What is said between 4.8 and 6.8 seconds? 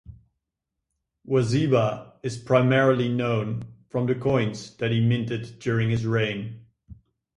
he minted during his reign.